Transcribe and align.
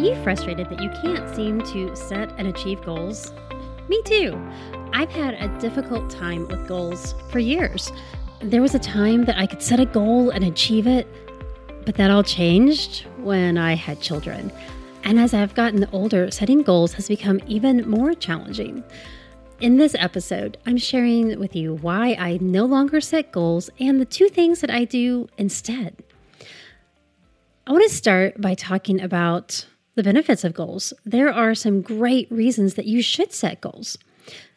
Are 0.00 0.02
you 0.02 0.22
frustrated 0.22 0.70
that 0.70 0.80
you 0.80 0.88
can't 1.02 1.28
seem 1.36 1.60
to 1.60 1.94
set 1.94 2.32
and 2.38 2.48
achieve 2.48 2.80
goals? 2.86 3.34
Me 3.86 4.00
too. 4.06 4.34
I've 4.94 5.10
had 5.10 5.34
a 5.34 5.48
difficult 5.60 6.08
time 6.08 6.48
with 6.48 6.66
goals 6.66 7.14
for 7.28 7.38
years. 7.38 7.92
There 8.40 8.62
was 8.62 8.74
a 8.74 8.78
time 8.78 9.26
that 9.26 9.36
I 9.36 9.46
could 9.46 9.60
set 9.60 9.78
a 9.78 9.84
goal 9.84 10.30
and 10.30 10.42
achieve 10.42 10.86
it, 10.86 11.06
but 11.84 11.96
that 11.96 12.10
all 12.10 12.22
changed 12.22 13.04
when 13.18 13.58
I 13.58 13.74
had 13.74 14.00
children. 14.00 14.50
And 15.04 15.20
as 15.20 15.34
I've 15.34 15.52
gotten 15.52 15.86
older, 15.92 16.30
setting 16.30 16.62
goals 16.62 16.94
has 16.94 17.06
become 17.06 17.38
even 17.46 17.86
more 17.86 18.14
challenging. 18.14 18.82
In 19.60 19.76
this 19.76 19.94
episode, 19.98 20.56
I'm 20.64 20.78
sharing 20.78 21.38
with 21.38 21.54
you 21.54 21.74
why 21.74 22.16
I 22.18 22.38
no 22.40 22.64
longer 22.64 23.02
set 23.02 23.32
goals 23.32 23.68
and 23.78 24.00
the 24.00 24.06
two 24.06 24.30
things 24.30 24.62
that 24.62 24.70
I 24.70 24.86
do 24.86 25.28
instead. 25.36 25.94
I 27.66 27.72
want 27.72 27.86
to 27.86 27.94
start 27.94 28.40
by 28.40 28.54
talking 28.54 28.98
about 29.02 29.66
the 30.00 30.04
benefits 30.04 30.44
of 30.44 30.54
goals. 30.54 30.94
There 31.04 31.30
are 31.30 31.54
some 31.54 31.82
great 31.82 32.32
reasons 32.32 32.72
that 32.74 32.86
you 32.86 33.02
should 33.02 33.34
set 33.34 33.60
goals. 33.60 33.98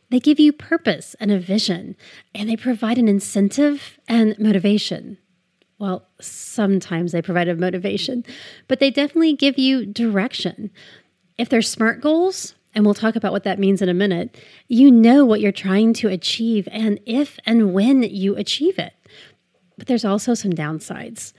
They 0.10 0.22
give 0.22 0.40
you 0.40 0.54
purpose 0.54 1.18
and 1.20 1.32
a 1.32 1.40
vision, 1.40 1.98
and 2.34 2.48
they 2.48 2.56
provide 2.56 2.98
an 2.98 3.10
incentive 3.10 4.00
and 4.08 4.40
motivation. 4.40 5.18
Well, 5.80 6.08
sometimes 6.22 7.12
they 7.12 7.22
provide 7.22 7.50
a 7.50 7.56
motivation, 7.56 8.24
but 8.70 8.80
they 8.80 8.90
definitely 8.90 9.34
give 9.34 9.60
you 9.60 9.86
direction. 9.86 10.72
If 11.38 11.50
they're 11.50 11.62
SMART 11.62 12.00
goals, 12.00 12.56
and 12.74 12.86
we'll 12.86 12.94
talk 12.94 13.18
about 13.18 13.34
what 13.34 13.44
that 13.44 13.60
means 13.60 13.82
in 13.82 13.90
a 13.90 13.94
minute, 13.94 14.38
you 14.70 14.90
know 14.92 15.26
what 15.26 15.42
you're 15.42 15.52
trying 15.52 15.92
to 15.96 16.08
achieve 16.08 16.70
and 16.72 17.02
if 17.06 17.38
and 17.46 17.74
when 17.74 18.04
you 18.04 18.38
achieve 18.38 18.80
it. 18.80 18.94
But 19.78 19.88
there's 19.88 20.06
also 20.06 20.36
some 20.36 20.54
downsides. 20.54 21.34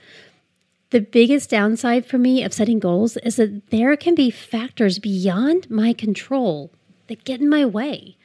The 0.91 1.01
biggest 1.01 1.49
downside 1.49 2.05
for 2.05 2.17
me 2.17 2.43
of 2.43 2.53
setting 2.53 2.79
goals 2.79 3.17
is 3.17 3.37
that 3.37 3.69
there 3.69 3.95
can 3.97 4.15
be 4.15 4.29
factors 4.29 4.99
beyond 4.99 5.69
my 5.69 5.93
control 5.93 6.71
that 7.07 7.23
get 7.23 7.41
in 7.41 7.49
my 7.49 7.65
way. 7.65 8.17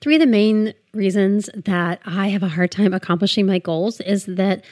Three 0.00 0.16
of 0.16 0.20
the 0.20 0.26
main 0.26 0.74
reasons 0.92 1.48
that 1.54 2.00
I 2.04 2.28
have 2.28 2.42
a 2.42 2.48
hard 2.48 2.70
time 2.70 2.92
accomplishing 2.92 3.46
my 3.46 3.58
goals 3.58 4.00
is 4.00 4.24
that 4.26 4.64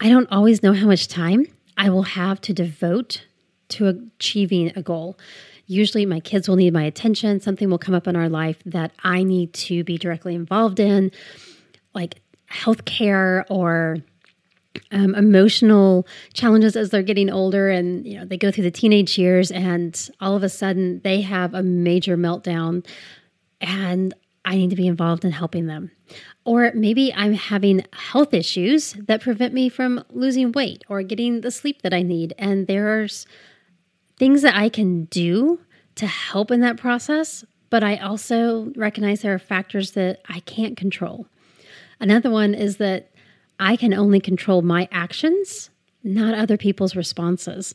I 0.00 0.08
don't 0.08 0.30
always 0.30 0.62
know 0.62 0.74
how 0.74 0.86
much 0.86 1.08
time 1.08 1.46
I 1.76 1.90
will 1.90 2.02
have 2.02 2.40
to 2.42 2.52
devote 2.52 3.24
to 3.70 3.86
achieving 3.88 4.72
a 4.76 4.82
goal. 4.82 5.18
Usually, 5.66 6.06
my 6.06 6.20
kids 6.20 6.48
will 6.48 6.56
need 6.56 6.72
my 6.72 6.84
attention. 6.84 7.40
Something 7.40 7.70
will 7.70 7.78
come 7.78 7.94
up 7.94 8.06
in 8.06 8.16
our 8.16 8.28
life 8.28 8.58
that 8.66 8.92
I 9.04 9.22
need 9.22 9.52
to 9.54 9.84
be 9.84 9.98
directly 9.98 10.34
involved 10.34 10.80
in, 10.80 11.12
like 11.94 12.20
healthcare 12.50 13.44
or 13.50 13.98
um, 14.90 15.14
emotional 15.14 16.06
challenges 16.32 16.76
as 16.76 16.90
they're 16.90 17.02
getting 17.02 17.30
older 17.30 17.68
and 17.68 18.06
you 18.06 18.18
know 18.18 18.24
they 18.24 18.36
go 18.36 18.50
through 18.50 18.64
the 18.64 18.70
teenage 18.70 19.18
years 19.18 19.50
and 19.50 20.10
all 20.20 20.36
of 20.36 20.42
a 20.42 20.48
sudden 20.48 21.00
they 21.04 21.20
have 21.20 21.54
a 21.54 21.62
major 21.62 22.16
meltdown 22.16 22.84
and 23.60 24.14
i 24.44 24.56
need 24.56 24.70
to 24.70 24.76
be 24.76 24.86
involved 24.86 25.24
in 25.24 25.30
helping 25.30 25.66
them. 25.66 25.90
Or 26.44 26.72
maybe 26.74 27.12
i'm 27.14 27.34
having 27.34 27.84
health 27.92 28.32
issues 28.32 28.94
that 28.94 29.20
prevent 29.20 29.52
me 29.54 29.68
from 29.68 30.04
losing 30.10 30.52
weight 30.52 30.84
or 30.88 31.02
getting 31.02 31.40
the 31.40 31.50
sleep 31.50 31.82
that 31.82 31.94
i 31.94 32.02
need. 32.02 32.34
And 32.38 32.66
there's 32.66 33.26
things 34.16 34.42
that 34.42 34.56
i 34.56 34.68
can 34.68 35.04
do 35.06 35.60
to 35.96 36.06
help 36.06 36.50
in 36.50 36.60
that 36.60 36.76
process 36.76 37.44
but 37.70 37.84
i 37.84 37.96
also 37.96 38.72
recognize 38.76 39.22
there 39.22 39.34
are 39.34 39.38
factors 39.38 39.92
that 39.92 40.20
i 40.28 40.40
can't 40.40 40.76
control. 40.76 41.26
Another 42.00 42.30
one 42.30 42.54
is 42.54 42.76
that 42.76 43.10
I 43.58 43.76
can 43.76 43.92
only 43.92 44.20
control 44.20 44.62
my 44.62 44.88
actions, 44.92 45.70
not 46.02 46.34
other 46.34 46.56
people's 46.56 46.96
responses. 46.96 47.74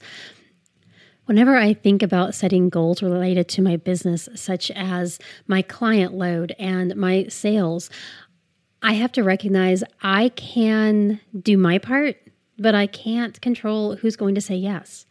Whenever 1.25 1.55
I 1.55 1.73
think 1.73 2.03
about 2.03 2.35
setting 2.35 2.69
goals 2.69 3.01
related 3.01 3.47
to 3.49 3.61
my 3.61 3.77
business, 3.77 4.27
such 4.35 4.71
as 4.71 5.19
my 5.47 5.61
client 5.61 6.13
load 6.13 6.53
and 6.59 6.95
my 6.95 7.27
sales, 7.29 7.89
I 8.81 8.93
have 8.93 9.13
to 9.13 9.23
recognize 9.23 9.83
I 10.01 10.29
can 10.29 11.21
do 11.39 11.57
my 11.57 11.77
part, 11.77 12.17
but 12.59 12.75
I 12.75 12.87
can't 12.87 13.39
control 13.41 13.95
who's 13.95 14.17
going 14.17 14.35
to 14.35 14.41
say 14.41 14.55
yes. 14.55 15.05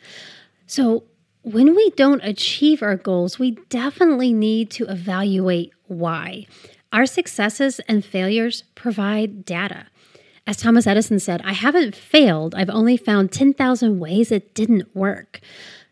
So, 0.66 1.04
when 1.44 1.74
we 1.74 1.90
don't 1.90 2.22
achieve 2.22 2.82
our 2.82 2.96
goals, 2.96 3.38
we 3.38 3.52
definitely 3.68 4.32
need 4.32 4.70
to 4.72 4.84
evaluate 4.84 5.72
why. 5.86 6.46
Our 6.92 7.04
successes 7.04 7.80
and 7.88 8.04
failures 8.04 8.62
provide 8.76 9.44
data. 9.44 9.86
As 10.46 10.56
Thomas 10.56 10.86
Edison 10.86 11.20
said, 11.20 11.40
I 11.44 11.52
haven't 11.52 11.94
failed. 11.94 12.54
I've 12.54 12.70
only 12.70 12.96
found 12.96 13.30
10,000 13.30 14.00
ways 14.00 14.32
it 14.32 14.54
didn't 14.54 14.94
work. 14.94 15.40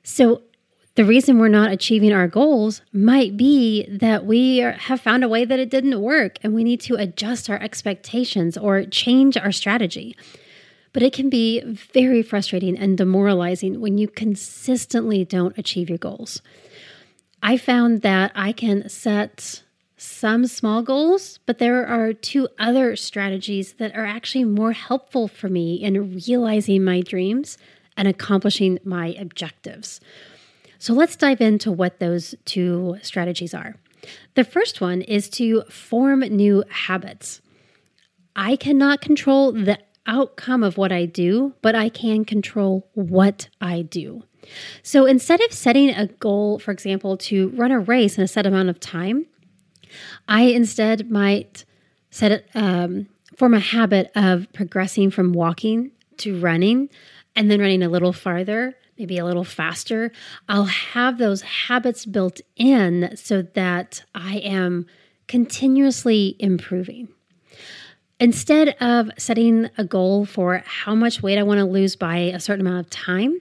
So, 0.02 0.42
the 0.96 1.04
reason 1.04 1.38
we're 1.38 1.48
not 1.48 1.70
achieving 1.70 2.12
our 2.12 2.26
goals 2.26 2.82
might 2.92 3.36
be 3.36 3.86
that 3.88 4.26
we 4.26 4.60
are, 4.60 4.72
have 4.72 5.00
found 5.00 5.22
a 5.22 5.28
way 5.28 5.44
that 5.44 5.60
it 5.60 5.70
didn't 5.70 6.00
work 6.00 6.38
and 6.42 6.52
we 6.52 6.64
need 6.64 6.80
to 6.82 6.96
adjust 6.96 7.48
our 7.48 7.58
expectations 7.62 8.58
or 8.58 8.84
change 8.84 9.36
our 9.36 9.52
strategy. 9.52 10.16
But 10.92 11.04
it 11.04 11.12
can 11.12 11.30
be 11.30 11.62
very 11.62 12.22
frustrating 12.22 12.76
and 12.76 12.98
demoralizing 12.98 13.80
when 13.80 13.98
you 13.98 14.08
consistently 14.08 15.24
don't 15.24 15.56
achieve 15.56 15.88
your 15.88 15.96
goals. 15.96 16.42
I 17.42 17.56
found 17.56 18.02
that 18.02 18.32
I 18.34 18.52
can 18.52 18.88
set 18.88 19.62
some 20.00 20.46
small 20.46 20.80
goals, 20.82 21.40
but 21.44 21.58
there 21.58 21.86
are 21.86 22.14
two 22.14 22.48
other 22.58 22.96
strategies 22.96 23.74
that 23.74 23.94
are 23.94 24.06
actually 24.06 24.44
more 24.44 24.72
helpful 24.72 25.28
for 25.28 25.50
me 25.50 25.74
in 25.74 26.14
realizing 26.26 26.82
my 26.82 27.02
dreams 27.02 27.58
and 27.98 28.08
accomplishing 28.08 28.78
my 28.82 29.08
objectives. 29.18 30.00
So 30.78 30.94
let's 30.94 31.16
dive 31.16 31.42
into 31.42 31.70
what 31.70 32.00
those 32.00 32.34
two 32.46 32.96
strategies 33.02 33.52
are. 33.52 33.76
The 34.36 34.44
first 34.44 34.80
one 34.80 35.02
is 35.02 35.28
to 35.30 35.64
form 35.68 36.20
new 36.20 36.64
habits. 36.70 37.42
I 38.34 38.56
cannot 38.56 39.02
control 39.02 39.52
the 39.52 39.78
outcome 40.06 40.62
of 40.62 40.78
what 40.78 40.92
I 40.92 41.04
do, 41.04 41.52
but 41.60 41.74
I 41.74 41.90
can 41.90 42.24
control 42.24 42.88
what 42.94 43.50
I 43.60 43.82
do. 43.82 44.22
So 44.82 45.04
instead 45.04 45.42
of 45.42 45.52
setting 45.52 45.90
a 45.90 46.06
goal, 46.06 46.58
for 46.58 46.70
example, 46.70 47.18
to 47.18 47.50
run 47.50 47.70
a 47.70 47.78
race 47.78 48.16
in 48.16 48.24
a 48.24 48.28
set 48.28 48.46
amount 48.46 48.70
of 48.70 48.80
time, 48.80 49.26
I 50.28 50.42
instead 50.42 51.10
might 51.10 51.64
set 52.10 52.32
it, 52.32 52.48
um, 52.54 53.06
form 53.36 53.54
a 53.54 53.60
habit 53.60 54.10
of 54.14 54.52
progressing 54.52 55.10
from 55.10 55.32
walking 55.32 55.92
to 56.18 56.38
running 56.38 56.88
and 57.34 57.50
then 57.50 57.60
running 57.60 57.82
a 57.82 57.88
little 57.88 58.12
farther, 58.12 58.76
maybe 58.98 59.18
a 59.18 59.24
little 59.24 59.44
faster. 59.44 60.12
I'll 60.48 60.64
have 60.64 61.18
those 61.18 61.42
habits 61.42 62.04
built 62.04 62.40
in 62.56 63.16
so 63.16 63.42
that 63.42 64.02
I 64.14 64.38
am 64.38 64.86
continuously 65.26 66.36
improving. 66.38 67.08
Instead 68.18 68.76
of 68.80 69.10
setting 69.16 69.70
a 69.78 69.84
goal 69.84 70.26
for 70.26 70.62
how 70.66 70.94
much 70.94 71.22
weight 71.22 71.38
I 71.38 71.42
want 71.42 71.58
to 71.58 71.64
lose 71.64 71.96
by 71.96 72.16
a 72.16 72.40
certain 72.40 72.66
amount 72.66 72.84
of 72.84 72.90
time, 72.90 73.40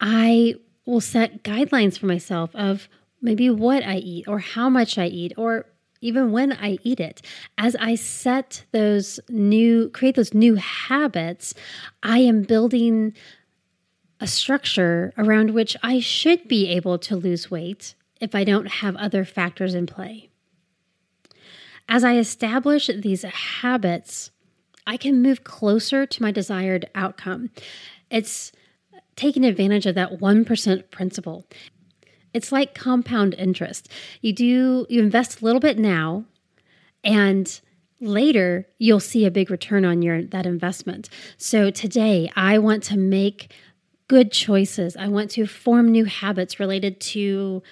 I 0.00 0.54
will 0.86 1.00
set 1.00 1.42
guidelines 1.42 1.98
for 1.98 2.06
myself 2.06 2.54
of 2.54 2.88
maybe 3.20 3.50
what 3.50 3.82
I 3.82 3.96
eat 3.96 4.28
or 4.28 4.38
how 4.38 4.68
much 4.68 4.98
I 4.98 5.06
eat 5.06 5.32
or 5.36 5.66
even 6.04 6.30
when 6.32 6.52
I 6.52 6.78
eat 6.82 7.00
it. 7.00 7.22
As 7.56 7.74
I 7.76 7.94
set 7.94 8.64
those 8.72 9.18
new, 9.28 9.88
create 9.88 10.16
those 10.16 10.34
new 10.34 10.56
habits, 10.56 11.54
I 12.02 12.18
am 12.18 12.42
building 12.42 13.14
a 14.20 14.26
structure 14.26 15.12
around 15.16 15.50
which 15.50 15.76
I 15.82 16.00
should 16.00 16.46
be 16.46 16.68
able 16.68 16.98
to 16.98 17.16
lose 17.16 17.50
weight 17.50 17.94
if 18.20 18.34
I 18.34 18.44
don't 18.44 18.66
have 18.66 18.94
other 18.96 19.24
factors 19.24 19.74
in 19.74 19.86
play. 19.86 20.28
As 21.88 22.04
I 22.04 22.16
establish 22.16 22.86
these 22.86 23.22
habits, 23.22 24.30
I 24.86 24.96
can 24.96 25.22
move 25.22 25.42
closer 25.42 26.06
to 26.06 26.22
my 26.22 26.30
desired 26.30 26.88
outcome. 26.94 27.50
It's 28.10 28.52
taking 29.16 29.44
advantage 29.44 29.86
of 29.86 29.94
that 29.94 30.18
1% 30.20 30.90
principle. 30.90 31.46
It's 32.34 32.52
like 32.52 32.74
compound 32.74 33.34
interest. 33.34 33.88
You 34.20 34.32
do 34.32 34.86
you 34.90 35.00
invest 35.00 35.40
a 35.40 35.44
little 35.44 35.60
bit 35.60 35.78
now 35.78 36.24
and 37.02 37.60
later 38.00 38.66
you'll 38.78 39.00
see 39.00 39.24
a 39.24 39.30
big 39.30 39.50
return 39.50 39.84
on 39.84 40.02
your 40.02 40.22
that 40.24 40.44
investment. 40.44 41.08
So 41.38 41.70
today 41.70 42.30
I 42.36 42.58
want 42.58 42.82
to 42.84 42.98
make 42.98 43.52
good 44.08 44.32
choices. 44.32 44.96
I 44.96 45.08
want 45.08 45.30
to 45.32 45.46
form 45.46 45.90
new 45.90 46.04
habits 46.04 46.60
related 46.60 47.00
to 47.00 47.62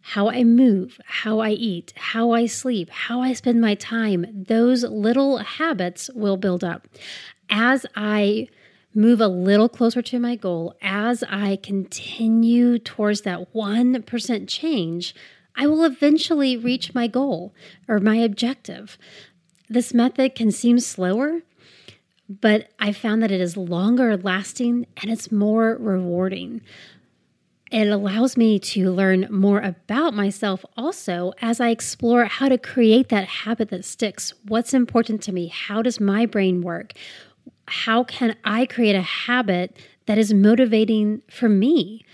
how 0.00 0.30
I 0.30 0.42
move, 0.42 1.00
how 1.04 1.40
I 1.40 1.50
eat, 1.50 1.92
how 1.96 2.32
I 2.32 2.46
sleep, 2.46 2.90
how 2.90 3.20
I 3.20 3.32
spend 3.34 3.60
my 3.60 3.74
time. 3.74 4.26
Those 4.32 4.82
little 4.84 5.38
habits 5.38 6.10
will 6.14 6.36
build 6.36 6.64
up. 6.64 6.88
As 7.50 7.86
I 7.94 8.48
move 8.94 9.20
a 9.20 9.28
little 9.28 9.68
closer 9.68 10.02
to 10.02 10.18
my 10.18 10.36
goal, 10.36 10.74
as 10.82 11.22
I 11.28 11.56
continue 11.56 12.78
towards 12.78 13.22
that 13.22 13.52
1% 13.54 14.48
change, 14.48 15.14
I 15.56 15.66
will 15.66 15.84
eventually 15.84 16.56
reach 16.56 16.94
my 16.94 17.06
goal 17.06 17.54
or 17.88 17.98
my 18.00 18.16
objective. 18.16 18.98
This 19.68 19.94
method 19.94 20.34
can 20.34 20.50
seem 20.50 20.78
slower, 20.78 21.40
but 22.28 22.68
I 22.78 22.92
found 22.92 23.22
that 23.22 23.30
it 23.30 23.40
is 23.40 23.56
longer 23.56 24.16
lasting 24.16 24.86
and 24.98 25.10
it's 25.10 25.32
more 25.32 25.76
rewarding. 25.78 26.60
it 27.72 27.88
allows 27.88 28.36
me 28.36 28.58
to 28.58 28.92
learn 28.92 29.26
more 29.30 29.60
about 29.60 30.12
myself 30.12 30.62
also 30.76 31.32
as 31.40 31.58
I 31.58 31.70
explore 31.70 32.26
how 32.26 32.50
to 32.50 32.58
create 32.58 33.08
that 33.08 33.26
habit 33.26 33.70
that 33.70 33.86
sticks. 33.86 34.34
What's 34.46 34.74
important 34.74 35.22
to 35.22 35.32
me? 35.32 35.46
How 35.46 35.80
does 35.80 35.98
my 35.98 36.26
brain 36.26 36.60
work? 36.60 36.92
How 37.66 38.04
can 38.04 38.36
I 38.44 38.66
create 38.66 38.96
a 38.96 39.02
habit 39.02 39.76
that 40.06 40.18
is 40.18 40.34
motivating 40.34 41.22
for 41.30 41.48
me? 41.48 42.04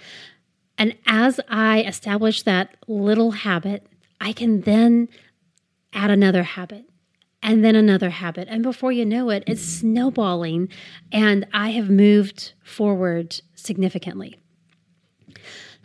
And 0.77 0.97
as 1.06 1.41
I 1.49 1.83
establish 1.83 2.43
that 2.43 2.77
little 2.87 3.33
habit, 3.33 3.87
I 4.21 4.33
can 4.33 4.61
then 4.62 5.09
add 5.93 6.11
another 6.11 6.43
habit 6.43 6.85
and 7.43 7.65
then 7.65 7.75
another 7.75 8.11
habit. 8.11 8.49
And 8.50 8.62
before 8.62 8.93
you 8.93 9.05
know 9.05 9.31
it, 9.31 9.45
it's 9.47 9.62
snowballing, 9.62 10.69
and 11.12 11.47
I 11.53 11.71
have 11.71 11.89
moved 11.89 12.53
forward 12.62 13.41
significantly. 13.55 14.37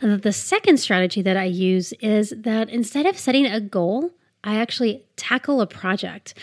And 0.00 0.20
the 0.22 0.32
second 0.32 0.78
strategy 0.78 1.22
that 1.22 1.36
I 1.36 1.44
use 1.44 1.92
is 2.00 2.34
that 2.36 2.68
instead 2.68 3.06
of 3.06 3.18
setting 3.18 3.46
a 3.46 3.60
goal, 3.60 4.10
I 4.42 4.56
actually 4.56 5.04
tackle 5.16 5.60
a 5.60 5.66
project. 5.66 6.34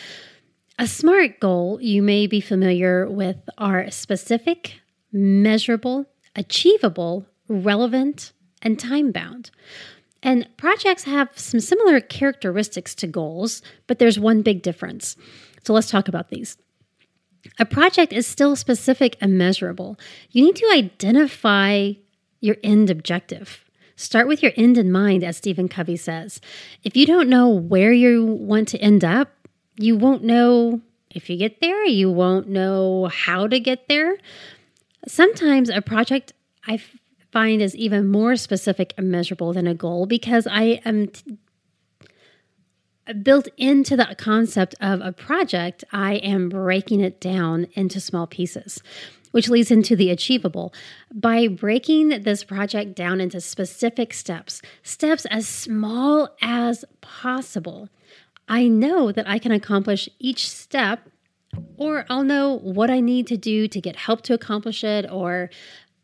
A 0.81 0.88
SMART 0.88 1.39
goal, 1.39 1.80
you 1.80 2.01
may 2.01 2.25
be 2.25 2.42
familiar 2.42 3.07
with, 3.07 3.38
are 3.60 3.92
specific, 3.92 4.80
measurable, 5.12 6.07
achievable, 6.36 7.28
relevant, 7.48 8.31
and 8.63 8.80
time 8.80 9.12
bound. 9.12 9.51
And 10.24 10.48
projects 10.57 11.04
have 11.04 11.38
some 11.38 11.60
similar 11.60 12.00
characteristics 12.00 12.95
to 12.95 13.06
goals, 13.06 13.62
but 13.86 14.00
there's 14.00 14.18
one 14.18 14.42
big 14.42 14.63
difference. 14.63 15.16
So 15.62 15.72
let's 15.72 15.92
talk 15.92 16.07
about 16.07 16.30
these. 16.30 16.57
A 17.60 17.66
project 17.66 18.12
is 18.12 18.25
still 18.25 18.56
specific 18.56 19.18
and 19.22 19.38
measurable. 19.38 20.00
You 20.31 20.44
need 20.44 20.56
to 20.56 20.72
identify 20.74 21.92
your 22.39 22.56
end 22.63 22.89
objective. 22.89 23.66
Start 23.95 24.27
with 24.27 24.42
your 24.42 24.54
end 24.57 24.80
in 24.80 24.92
mind, 24.92 25.24
as 25.24 25.38
Stephen 25.38 25.69
Covey 25.69 25.95
says. 25.95 26.42
If 26.84 26.98
you 26.98 27.06
don't 27.06 27.30
know 27.30 27.50
where 27.50 27.94
you 27.94 28.25
want 28.25 28.68
to 28.69 28.80
end 28.80 29.06
up, 29.06 29.41
you 29.81 29.98
won't 29.98 30.24
know 30.24 30.81
if 31.10 31.30
you 31.30 31.38
get 31.38 31.60
there, 31.62 31.86
you 31.86 32.10
won't 32.10 32.48
know 32.48 33.10
how 33.13 33.48
to 33.48 33.60
get 33.60 33.88
there. 33.88 34.18
Sometimes 35.07 35.69
a 35.69 35.81
project 35.81 36.33
I 36.68 36.81
find 37.31 37.62
is 37.62 37.75
even 37.75 38.07
more 38.07 38.36
specific 38.36 38.94
and 38.98 39.10
measurable 39.10 39.54
than 39.54 39.68
a 39.68 39.74
goal 39.74 40.06
because 40.06 40.48
I 40.48 40.81
am 40.86 41.07
t- 41.07 41.38
built 43.24 43.48
into 43.57 43.98
the 43.98 44.16
concept 44.18 44.75
of 44.80 45.01
a 45.01 45.12
project, 45.12 45.84
I 45.92 46.16
am 46.16 46.50
breaking 46.50 47.01
it 47.01 47.19
down 47.19 47.68
into 47.74 48.00
small 48.00 48.27
pieces 48.27 48.81
which 49.31 49.50
leads 49.50 49.72
into 49.72 49.95
the 49.95 50.10
achievable. 50.10 50.74
By 51.13 51.48
breaking 51.48 52.24
this 52.24 52.44
project 52.44 52.95
down 52.95 53.19
into 53.19 53.42
specific 53.42 54.13
steps, 54.13 54.62
steps 54.84 55.25
as 55.25 55.48
small 55.48 56.30
as 56.42 56.86
possible, 57.01 57.89
I 58.51 58.68
know 58.68 59.13
that 59.13 59.30
I 59.30 59.39
can 59.39 59.53
accomplish 59.53 60.09
each 60.19 60.50
step, 60.51 61.09
or 61.77 62.06
I'll 62.09 62.25
know 62.25 62.59
what 62.59 62.89
I 62.89 63.00
need 63.00 63.25
to 63.27 63.38
do 63.38 63.69
to 63.69 63.80
get 63.80 63.95
help 63.95 64.24
to 64.24 64.33
accomplish 64.33 64.83
it, 64.83 65.09
or 65.09 65.50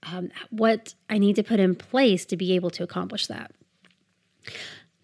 um, 0.03 0.29
what 0.49 0.95
I 1.09 1.17
need 1.17 1.35
to 1.35 1.43
put 1.43 1.59
in 1.59 1.75
place 1.75 2.25
to 2.27 2.37
be 2.37 2.55
able 2.55 2.69
to 2.69 2.83
accomplish 2.83 3.27
that. 3.27 3.51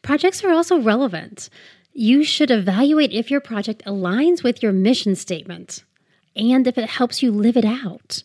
Projects 0.02 0.42
are 0.46 0.54
also 0.54 0.82
relevant. 0.82 1.50
You 1.92 2.24
should 2.24 2.50
evaluate 2.50 3.12
if 3.12 3.30
your 3.30 3.42
project 3.42 3.84
aligns 3.86 4.42
with 4.42 4.64
your 4.64 4.72
mission 4.72 5.14
statement 5.14 5.84
and 6.38 6.66
if 6.66 6.78
it 6.78 6.90
helps 6.90 7.22
you 7.22 7.30
live 7.30 7.58
it 7.58 7.66
out. 7.66 8.24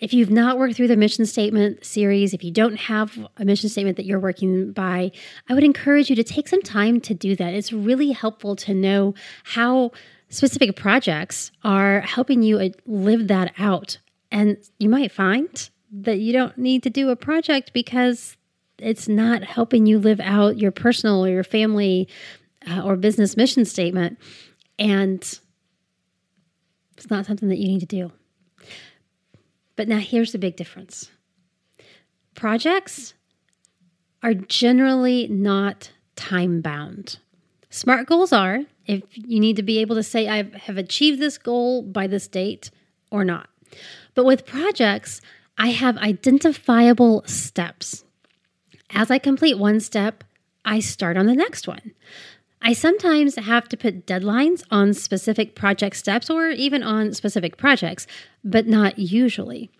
If 0.00 0.14
you've 0.14 0.30
not 0.30 0.58
worked 0.58 0.76
through 0.76 0.88
the 0.88 0.96
mission 0.96 1.26
statement 1.26 1.84
series, 1.84 2.32
if 2.32 2.42
you 2.42 2.50
don't 2.50 2.76
have 2.76 3.18
a 3.36 3.44
mission 3.44 3.68
statement 3.68 3.98
that 3.98 4.06
you're 4.06 4.18
working 4.18 4.72
by, 4.72 5.12
I 5.48 5.54
would 5.54 5.62
encourage 5.62 6.08
you 6.08 6.16
to 6.16 6.24
take 6.24 6.48
some 6.48 6.62
time 6.62 7.02
to 7.02 7.12
do 7.12 7.36
that. 7.36 7.52
It's 7.52 7.72
really 7.72 8.12
helpful 8.12 8.56
to 8.56 8.72
know 8.72 9.14
how 9.44 9.92
specific 10.30 10.74
projects 10.74 11.50
are 11.64 12.00
helping 12.00 12.42
you 12.42 12.58
uh, 12.58 12.68
live 12.86 13.28
that 13.28 13.52
out. 13.58 13.98
And 14.32 14.56
you 14.78 14.88
might 14.88 15.12
find 15.12 15.70
that 15.92 16.18
you 16.18 16.32
don't 16.32 16.56
need 16.56 16.82
to 16.84 16.90
do 16.90 17.10
a 17.10 17.16
project 17.16 17.72
because 17.74 18.38
it's 18.78 19.06
not 19.06 19.42
helping 19.42 19.84
you 19.84 19.98
live 19.98 20.20
out 20.20 20.56
your 20.56 20.70
personal 20.70 21.24
or 21.24 21.28
your 21.28 21.44
family 21.44 22.08
uh, 22.70 22.80
or 22.82 22.96
business 22.96 23.36
mission 23.36 23.66
statement. 23.66 24.18
And 24.78 25.20
it's 26.96 27.10
not 27.10 27.26
something 27.26 27.50
that 27.50 27.58
you 27.58 27.68
need 27.68 27.80
to 27.80 27.86
do. 27.86 28.12
But 29.80 29.88
now 29.88 29.96
here's 29.96 30.32
the 30.32 30.38
big 30.38 30.56
difference 30.56 31.10
projects 32.34 33.14
are 34.22 34.34
generally 34.34 35.26
not 35.28 35.90
time 36.16 36.60
bound. 36.60 37.18
SMART 37.70 38.06
goals 38.06 38.30
are 38.30 38.66
if 38.84 39.02
you 39.14 39.40
need 39.40 39.56
to 39.56 39.62
be 39.62 39.78
able 39.78 39.96
to 39.96 40.02
say, 40.02 40.28
I 40.28 40.54
have 40.58 40.76
achieved 40.76 41.18
this 41.18 41.38
goal 41.38 41.80
by 41.80 42.06
this 42.08 42.28
date 42.28 42.70
or 43.10 43.24
not. 43.24 43.48
But 44.14 44.26
with 44.26 44.44
projects, 44.44 45.22
I 45.56 45.68
have 45.68 45.96
identifiable 45.96 47.22
steps. 47.24 48.04
As 48.90 49.10
I 49.10 49.16
complete 49.16 49.56
one 49.56 49.80
step, 49.80 50.24
I 50.62 50.80
start 50.80 51.16
on 51.16 51.24
the 51.24 51.34
next 51.34 51.66
one. 51.66 51.92
I 52.62 52.72
sometimes 52.74 53.36
have 53.36 53.68
to 53.68 53.76
put 53.76 54.06
deadlines 54.06 54.62
on 54.70 54.92
specific 54.92 55.54
project 55.54 55.96
steps 55.96 56.28
or 56.28 56.48
even 56.48 56.82
on 56.82 57.14
specific 57.14 57.56
projects, 57.56 58.06
but 58.44 58.66
not 58.66 58.98
usually. 58.98 59.70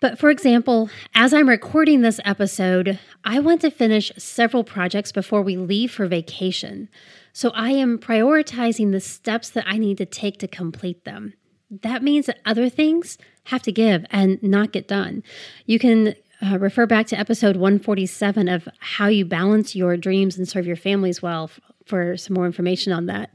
But 0.00 0.18
for 0.18 0.30
example, 0.30 0.88
as 1.14 1.34
I'm 1.34 1.48
recording 1.48 2.02
this 2.02 2.20
episode, 2.24 2.98
I 3.24 3.40
want 3.40 3.60
to 3.62 3.70
finish 3.70 4.12
several 4.16 4.62
projects 4.64 5.10
before 5.10 5.42
we 5.42 5.56
leave 5.56 5.90
for 5.90 6.06
vacation. 6.06 6.88
So 7.32 7.50
I 7.50 7.72
am 7.72 7.98
prioritizing 7.98 8.92
the 8.92 9.00
steps 9.00 9.50
that 9.50 9.64
I 9.66 9.76
need 9.76 9.98
to 9.98 10.06
take 10.06 10.38
to 10.38 10.48
complete 10.48 11.04
them. 11.04 11.34
That 11.70 12.02
means 12.02 12.26
that 12.26 12.38
other 12.46 12.68
things 12.68 13.18
have 13.44 13.62
to 13.62 13.72
give 13.72 14.06
and 14.10 14.42
not 14.42 14.72
get 14.72 14.88
done. 14.88 15.22
You 15.66 15.78
can 15.78 16.14
uh, 16.40 16.58
refer 16.58 16.86
back 16.86 17.06
to 17.08 17.18
episode 17.18 17.56
147 17.56 18.48
of 18.48 18.68
how 18.78 19.06
you 19.06 19.24
balance 19.24 19.74
your 19.74 19.96
dreams 19.96 20.38
and 20.38 20.48
serve 20.48 20.66
your 20.66 20.76
families 20.76 21.20
well 21.20 21.44
f- 21.44 21.60
for 21.84 22.16
some 22.16 22.34
more 22.34 22.46
information 22.46 22.92
on 22.92 23.06
that. 23.06 23.30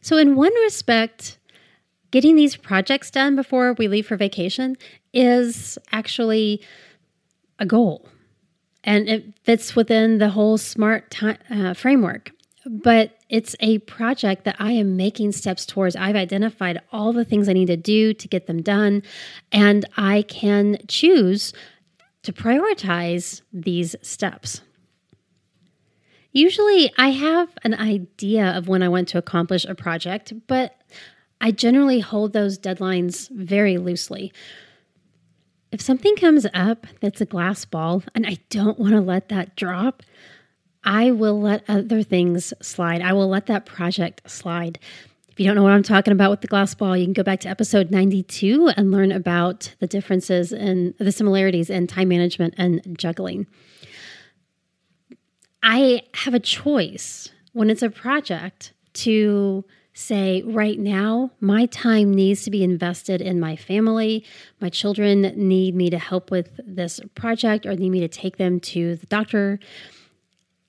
So, 0.00 0.16
in 0.18 0.36
one 0.36 0.54
respect, 0.62 1.38
getting 2.10 2.36
these 2.36 2.56
projects 2.56 3.10
done 3.10 3.36
before 3.36 3.72
we 3.74 3.88
leave 3.88 4.06
for 4.06 4.16
vacation 4.16 4.76
is 5.12 5.78
actually 5.92 6.62
a 7.58 7.66
goal 7.66 8.08
and 8.84 9.08
it 9.08 9.38
fits 9.44 9.76
within 9.76 10.18
the 10.18 10.30
whole 10.30 10.58
smart 10.58 11.10
time, 11.10 11.38
uh, 11.50 11.72
framework 11.74 12.32
but 12.64 13.18
it's 13.28 13.56
a 13.60 13.78
project 13.78 14.44
that 14.44 14.56
I 14.58 14.72
am 14.72 14.96
making 14.96 15.32
steps 15.32 15.66
towards. 15.66 15.96
I've 15.96 16.16
identified 16.16 16.80
all 16.92 17.12
the 17.12 17.24
things 17.24 17.48
I 17.48 17.52
need 17.52 17.66
to 17.66 17.76
do 17.76 18.14
to 18.14 18.28
get 18.28 18.46
them 18.46 18.62
done, 18.62 19.02
and 19.50 19.84
I 19.96 20.22
can 20.22 20.78
choose 20.88 21.52
to 22.22 22.32
prioritize 22.32 23.42
these 23.52 23.96
steps. 24.02 24.60
Usually, 26.32 26.90
I 26.96 27.10
have 27.10 27.50
an 27.62 27.74
idea 27.74 28.56
of 28.56 28.68
when 28.68 28.82
I 28.82 28.88
want 28.88 29.08
to 29.08 29.18
accomplish 29.18 29.64
a 29.64 29.74
project, 29.74 30.32
but 30.46 30.74
I 31.40 31.50
generally 31.50 32.00
hold 32.00 32.32
those 32.32 32.58
deadlines 32.58 33.28
very 33.30 33.76
loosely. 33.76 34.32
If 35.72 35.80
something 35.80 36.16
comes 36.16 36.46
up 36.54 36.86
that's 37.00 37.20
a 37.20 37.26
glass 37.26 37.64
ball 37.64 38.02
and 38.14 38.26
I 38.26 38.38
don't 38.50 38.78
want 38.78 38.92
to 38.92 39.00
let 39.00 39.28
that 39.28 39.56
drop, 39.56 40.02
I 40.84 41.10
will 41.10 41.40
let 41.40 41.64
other 41.68 42.02
things 42.02 42.52
slide. 42.62 43.02
I 43.02 43.12
will 43.12 43.28
let 43.28 43.46
that 43.46 43.66
project 43.66 44.30
slide. 44.30 44.78
If 45.32 45.40
you 45.40 45.46
don't 45.46 45.56
know 45.56 45.62
what 45.62 45.72
I'm 45.72 45.82
talking 45.82 46.12
about 46.12 46.30
with 46.30 46.42
the 46.42 46.46
glass 46.46 46.74
ball, 46.74 46.94
you 46.94 47.06
can 47.06 47.14
go 47.14 47.22
back 47.22 47.40
to 47.40 47.48
episode 47.48 47.90
92 47.90 48.68
and 48.76 48.90
learn 48.90 49.10
about 49.10 49.74
the 49.78 49.86
differences 49.86 50.52
and 50.52 50.92
the 50.98 51.10
similarities 51.10 51.70
in 51.70 51.86
time 51.86 52.08
management 52.08 52.52
and 52.58 52.98
juggling. 52.98 53.46
I 55.62 56.02
have 56.14 56.34
a 56.34 56.40
choice 56.40 57.30
when 57.54 57.70
it's 57.70 57.82
a 57.82 57.88
project 57.88 58.74
to 58.94 59.64
say, 59.94 60.42
right 60.42 60.78
now, 60.78 61.30
my 61.40 61.64
time 61.66 62.12
needs 62.12 62.42
to 62.44 62.50
be 62.50 62.62
invested 62.62 63.22
in 63.22 63.40
my 63.40 63.56
family. 63.56 64.26
My 64.60 64.68
children 64.68 65.22
need 65.36 65.74
me 65.74 65.88
to 65.88 65.98
help 65.98 66.30
with 66.30 66.60
this 66.62 67.00
project 67.14 67.64
or 67.64 67.74
need 67.74 67.90
me 67.90 68.00
to 68.00 68.08
take 68.08 68.36
them 68.36 68.60
to 68.60 68.96
the 68.96 69.06
doctor 69.06 69.60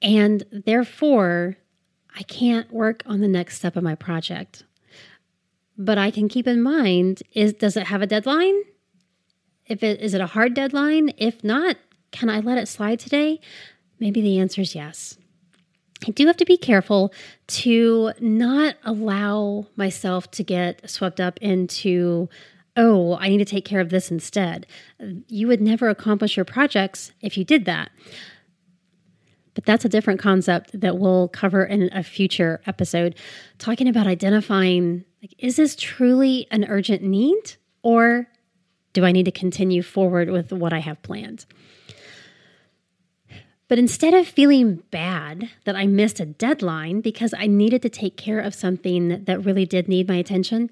and 0.04 0.44
therefore, 0.52 1.56
I 2.16 2.24
can't 2.24 2.72
work 2.72 3.04
on 3.06 3.22
the 3.22 3.28
next 3.28 3.58
step 3.58 3.76
of 3.76 3.84
my 3.84 3.96
project. 3.96 4.64
But 5.78 5.98
I 5.98 6.12
can 6.12 6.30
keep 6.30 6.48
in 6.48 6.62
mind 6.62 7.24
is 7.32 7.54
does 7.54 7.76
it 7.76 7.88
have 7.88 8.02
a 8.02 8.08
deadline? 8.08 8.62
If 9.68 9.82
it 9.82 10.02
is 10.02 10.14
it 10.14 10.22
a 10.22 10.28
hard 10.28 10.54
deadline? 10.54 11.14
If 11.18 11.44
not, 11.44 11.78
can 12.12 12.30
I 12.30 12.40
let 12.40 12.58
it 12.58 12.68
slide 12.68 13.00
today? 13.00 13.40
Maybe 14.00 14.22
the 14.22 14.40
answer 14.40 14.62
is 14.62 14.76
yes. 14.76 15.18
I 16.06 16.12
do 16.12 16.28
have 16.28 16.38
to 16.38 16.46
be 16.46 16.58
careful 16.58 17.14
to 17.48 18.12
not 18.20 18.76
allow 18.84 19.68
myself 19.76 20.30
to 20.32 20.44
get 20.44 20.90
swept 20.90 21.20
up 21.20 21.40
into 21.42 22.30
oh, 22.76 23.18
I 23.20 23.30
need 23.30 23.38
to 23.38 23.46
take 23.46 23.66
care 23.66 23.82
of 23.82 23.90
this 23.90 24.10
instead. 24.10 24.66
You 25.28 25.48
would 25.48 25.62
never 25.62 25.90
accomplish 25.90 26.36
your 26.36 26.46
projects 26.46 27.12
if 27.22 27.38
you 27.38 27.46
did 27.46 27.66
that. 27.66 27.92
But 29.54 29.66
that's 29.66 29.86
a 29.86 29.90
different 29.90 30.20
concept 30.20 30.80
that 30.80 30.98
we'll 30.98 31.28
cover 31.28 31.64
in 31.64 31.90
a 31.94 32.04
future 32.04 32.62
episode, 32.66 33.16
talking 33.60 33.88
about 33.88 34.08
identifying 34.08 35.06
like, 35.22 35.36
is 35.38 35.56
this 35.56 35.76
truly 35.76 36.48
an 36.52 36.66
urgent 36.68 37.02
need 37.02 37.56
or 37.82 38.28
do 38.94 39.06
I 39.06 39.12
need 39.12 39.26
to 39.26 39.32
continue 39.32 39.82
forward 39.82 40.30
with 40.30 40.52
what 40.52 40.74
I 40.74 40.80
have 40.80 41.02
planned? 41.02 41.46
But 43.68 43.80
instead 43.80 44.14
of 44.14 44.28
feeling 44.28 44.84
bad 44.92 45.50
that 45.64 45.76
I 45.76 45.88
missed 45.88 46.20
a 46.20 46.26
deadline 46.26 47.02
because 47.02 47.34
I 47.36 47.48
needed 47.48 47.82
to 47.84 47.90
take 47.90 48.18
care 48.18 48.40
of 48.40 48.54
something 48.54 49.24
that 49.24 49.46
really 49.46 49.66
did 49.66 49.88
need 49.88 50.08
my 50.08 50.18
attention, 50.18 50.70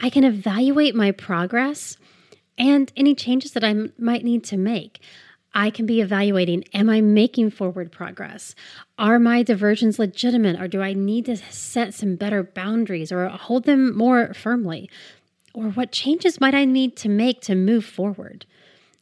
I 0.00 0.10
can 0.10 0.24
evaluate 0.24 0.94
my 0.94 1.10
progress 1.10 1.96
and 2.58 2.92
any 2.96 3.14
changes 3.14 3.52
that 3.52 3.64
I 3.64 3.74
might 3.98 4.24
need 4.24 4.44
to 4.44 4.56
make. 4.56 5.00
I 5.56 5.70
can 5.70 5.86
be 5.86 6.02
evaluating 6.02 6.64
Am 6.74 6.90
I 6.90 7.00
making 7.00 7.50
forward 7.50 7.90
progress? 7.90 8.54
Are 8.98 9.18
my 9.18 9.42
diversions 9.42 9.98
legitimate, 9.98 10.60
or 10.60 10.68
do 10.68 10.82
I 10.82 10.92
need 10.92 11.24
to 11.24 11.36
set 11.36 11.94
some 11.94 12.14
better 12.14 12.42
boundaries 12.42 13.10
or 13.10 13.26
hold 13.28 13.64
them 13.64 13.96
more 13.96 14.34
firmly? 14.34 14.90
Or 15.54 15.70
what 15.70 15.92
changes 15.92 16.42
might 16.42 16.54
I 16.54 16.66
need 16.66 16.94
to 16.98 17.08
make 17.08 17.40
to 17.42 17.54
move 17.54 17.86
forward? 17.86 18.44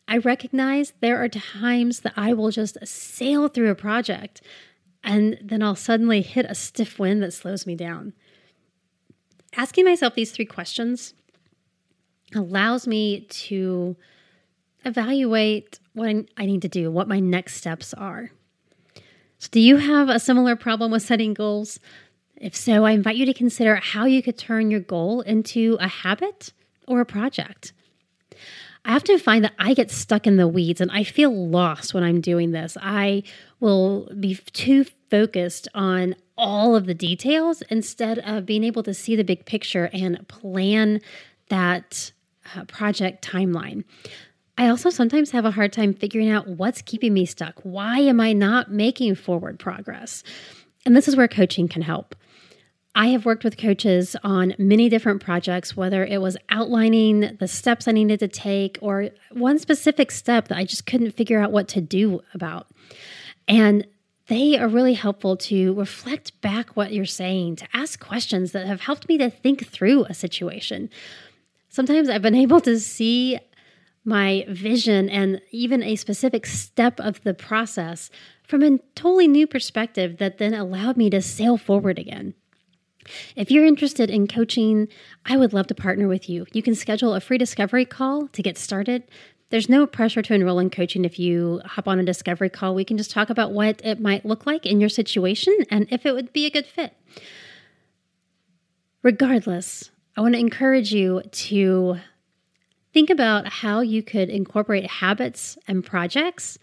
I 0.06 0.18
recognize 0.18 0.92
there 1.00 1.22
are 1.22 1.28
times 1.28 2.00
that 2.00 2.14
I 2.16 2.32
will 2.32 2.52
just 2.52 2.78
sail 2.86 3.48
through 3.48 3.70
a 3.70 3.74
project 3.74 4.40
and 5.02 5.36
then 5.42 5.60
I'll 5.60 5.74
suddenly 5.74 6.22
hit 6.22 6.46
a 6.48 6.54
stiff 6.54 7.00
wind 7.00 7.20
that 7.22 7.32
slows 7.32 7.66
me 7.66 7.74
down. 7.74 8.12
Asking 9.56 9.84
myself 9.84 10.14
these 10.14 10.30
three 10.30 10.46
questions 10.46 11.14
allows 12.34 12.86
me 12.86 13.22
to 13.22 13.96
evaluate 14.84 15.78
what 15.92 16.08
I 16.36 16.46
need 16.46 16.62
to 16.62 16.68
do, 16.68 16.90
what 16.90 17.08
my 17.08 17.20
next 17.20 17.56
steps 17.56 17.94
are. 17.94 18.30
So, 19.38 19.48
do 19.50 19.60
you 19.60 19.76
have 19.76 20.08
a 20.08 20.18
similar 20.18 20.56
problem 20.56 20.90
with 20.90 21.02
setting 21.02 21.34
goals? 21.34 21.78
If 22.36 22.54
so, 22.54 22.84
I 22.84 22.92
invite 22.92 23.16
you 23.16 23.26
to 23.26 23.34
consider 23.34 23.76
how 23.76 24.06
you 24.06 24.22
could 24.22 24.38
turn 24.38 24.70
your 24.70 24.80
goal 24.80 25.20
into 25.22 25.76
a 25.80 25.88
habit 25.88 26.52
or 26.86 27.00
a 27.00 27.06
project. 27.06 27.72
I 28.84 28.96
often 28.96 29.18
find 29.18 29.44
that 29.44 29.54
I 29.58 29.72
get 29.72 29.90
stuck 29.90 30.26
in 30.26 30.36
the 30.36 30.48
weeds 30.48 30.80
and 30.80 30.90
I 30.90 31.04
feel 31.04 31.48
lost 31.48 31.94
when 31.94 32.04
I'm 32.04 32.20
doing 32.20 32.50
this. 32.50 32.76
I 32.80 33.22
will 33.60 34.10
be 34.20 34.34
too 34.34 34.84
focused 35.10 35.68
on 35.74 36.16
all 36.36 36.76
of 36.76 36.86
the 36.86 36.94
details 36.94 37.62
instead 37.70 38.18
of 38.18 38.44
being 38.44 38.64
able 38.64 38.82
to 38.82 38.92
see 38.92 39.16
the 39.16 39.24
big 39.24 39.46
picture 39.46 39.88
and 39.92 40.26
plan 40.28 41.00
that 41.48 42.12
uh, 42.54 42.64
project 42.64 43.26
timeline. 43.26 43.84
I 44.56 44.68
also 44.68 44.90
sometimes 44.90 45.32
have 45.32 45.44
a 45.44 45.50
hard 45.50 45.72
time 45.72 45.94
figuring 45.94 46.30
out 46.30 46.46
what's 46.46 46.82
keeping 46.82 47.12
me 47.12 47.26
stuck. 47.26 47.60
Why 47.62 47.98
am 47.98 48.20
I 48.20 48.32
not 48.32 48.70
making 48.70 49.16
forward 49.16 49.58
progress? 49.58 50.22
And 50.86 50.96
this 50.96 51.08
is 51.08 51.16
where 51.16 51.28
coaching 51.28 51.66
can 51.66 51.82
help. 51.82 52.14
I 52.96 53.08
have 53.08 53.24
worked 53.24 53.42
with 53.42 53.58
coaches 53.58 54.14
on 54.22 54.54
many 54.56 54.88
different 54.88 55.20
projects, 55.20 55.76
whether 55.76 56.04
it 56.04 56.20
was 56.20 56.36
outlining 56.48 57.36
the 57.40 57.48
steps 57.48 57.88
I 57.88 57.92
needed 57.92 58.20
to 58.20 58.28
take 58.28 58.78
or 58.80 59.10
one 59.32 59.58
specific 59.58 60.12
step 60.12 60.46
that 60.48 60.58
I 60.58 60.64
just 60.64 60.86
couldn't 60.86 61.16
figure 61.16 61.40
out 61.40 61.50
what 61.50 61.66
to 61.68 61.80
do 61.80 62.20
about. 62.32 62.68
And 63.48 63.84
they 64.28 64.56
are 64.56 64.68
really 64.68 64.94
helpful 64.94 65.36
to 65.36 65.74
reflect 65.74 66.40
back 66.40 66.76
what 66.76 66.92
you're 66.92 67.04
saying, 67.04 67.56
to 67.56 67.68
ask 67.74 67.98
questions 67.98 68.52
that 68.52 68.66
have 68.66 68.82
helped 68.82 69.08
me 69.08 69.18
to 69.18 69.28
think 69.28 69.66
through 69.66 70.04
a 70.04 70.14
situation. 70.14 70.88
Sometimes 71.68 72.08
I've 72.08 72.22
been 72.22 72.34
able 72.36 72.60
to 72.60 72.78
see 72.78 73.40
my 74.04 74.44
vision 74.48 75.08
and 75.08 75.40
even 75.50 75.82
a 75.82 75.96
specific 75.96 76.46
step 76.46 77.00
of 77.00 77.22
the 77.22 77.34
process 77.34 78.10
from 78.42 78.62
a 78.62 78.78
totally 78.94 79.26
new 79.26 79.46
perspective 79.46 80.18
that 80.18 80.38
then 80.38 80.52
allowed 80.52 80.96
me 80.96 81.08
to 81.10 81.22
sail 81.22 81.56
forward 81.56 81.98
again. 81.98 82.34
If 83.36 83.50
you're 83.50 83.64
interested 83.64 84.10
in 84.10 84.26
coaching, 84.26 84.88
I 85.24 85.36
would 85.36 85.52
love 85.52 85.66
to 85.68 85.74
partner 85.74 86.08
with 86.08 86.28
you. 86.28 86.46
You 86.52 86.62
can 86.62 86.74
schedule 86.74 87.14
a 87.14 87.20
free 87.20 87.38
discovery 87.38 87.84
call 87.84 88.28
to 88.28 88.42
get 88.42 88.58
started. 88.58 89.04
There's 89.50 89.68
no 89.68 89.86
pressure 89.86 90.22
to 90.22 90.34
enroll 90.34 90.58
in 90.58 90.70
coaching 90.70 91.04
if 91.04 91.18
you 91.18 91.60
hop 91.64 91.86
on 91.86 91.98
a 91.98 92.04
discovery 92.04 92.48
call. 92.48 92.74
We 92.74 92.84
can 92.84 92.96
just 92.96 93.10
talk 93.10 93.30
about 93.30 93.52
what 93.52 93.80
it 93.84 94.00
might 94.00 94.24
look 94.24 94.46
like 94.46 94.66
in 94.66 94.80
your 94.80 94.88
situation 94.88 95.56
and 95.70 95.86
if 95.90 96.06
it 96.06 96.14
would 96.14 96.32
be 96.32 96.46
a 96.46 96.50
good 96.50 96.66
fit. 96.66 96.94
Regardless, 99.02 99.90
I 100.16 100.22
want 100.22 100.34
to 100.34 100.40
encourage 100.40 100.92
you 100.92 101.22
to 101.22 101.98
think 102.94 103.10
about 103.10 103.48
how 103.48 103.80
you 103.80 104.02
could 104.02 104.30
incorporate 104.30 104.86
habits 104.86 105.58
and 105.66 105.84
projects 105.84 106.58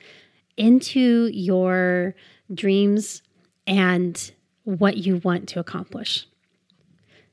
into 0.55 1.29
your 1.33 2.15
dreams 2.53 3.21
and 3.67 4.31
what 4.63 4.97
you 4.97 5.17
want 5.17 5.50
to 5.50 5.59
accomplish. 5.59 6.25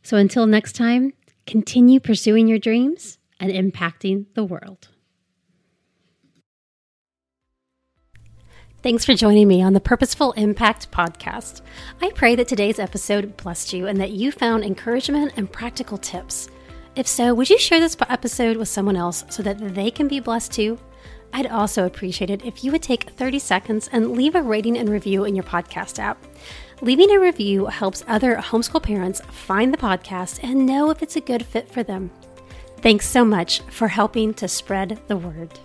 So 0.03 0.17
until 0.17 0.47
next 0.47 0.73
time, 0.73 1.13
continue 1.47 2.01
pursuing 2.01 2.49
your 2.49 2.59
dreams 2.59 3.19
and 3.39 3.53
impacting 3.53 4.27
the 4.35 4.45
world. 4.45 4.89
Thanks 8.83 9.05
for 9.05 9.15
joining 9.15 9.49
me 9.49 9.63
on 9.63 9.73
the 9.75 9.81
Purposeful 9.81 10.33
Impact 10.33 10.91
podcast. 10.91 11.63
I 12.01 12.11
pray 12.11 12.35
that 12.37 12.49
today's 12.49 12.79
episode 12.79 13.37
blessed 13.37 13.73
you 13.73 13.87
and 13.87 14.01
that 14.01 14.13
you 14.13 14.33
found 14.33 14.65
encouragement 14.65 15.33
and 15.37 15.51
practical 15.51 15.99
tips. 15.99 16.49
If 16.99 17.07
so, 17.07 17.33
would 17.33 17.49
you 17.49 17.61
share 17.61 17.79
this 17.79 17.97
episode 18.09 18.57
with 18.57 18.67
someone 18.67 18.97
else 18.97 19.25
so 19.29 19.41
that 19.45 19.73
they 19.73 19.89
can 19.89 20.09
be 20.09 20.19
blessed 20.19 20.51
too? 20.51 20.81
I'd 21.33 21.47
also 21.47 21.87
appreciate 21.87 22.29
it 22.29 22.45
if 22.45 22.65
you 22.65 22.73
would 22.73 22.83
take 22.83 23.11
30 23.11 23.39
seconds 23.39 23.89
and 23.93 24.17
leave 24.17 24.35
a 24.35 24.43
rating 24.43 24.77
and 24.77 24.89
review 24.89 25.25
in 25.25 25.37
your 25.37 25.45
podcast 25.45 26.01
app. 26.01 26.21
Leaving 26.81 27.13
a 27.13 27.21
review 27.21 27.67
helps 27.67 28.03
other 28.09 28.35
homeschool 28.35 28.83
parents 28.83 29.21
find 29.31 29.73
the 29.73 29.79
podcast 29.79 30.43
and 30.43 30.67
know 30.67 30.91
if 30.91 31.01
it's 31.01 31.15
a 31.15 31.21
good 31.21 31.47
fit 31.47 31.71
for 31.71 31.85
them. 31.85 32.11
Thanks 32.79 33.07
so 33.07 33.25
much 33.25 33.61
for 33.71 33.87
helping 33.87 34.35
to 34.35 34.49
spread 34.49 35.01
the 35.07 35.17
word. 35.17 35.57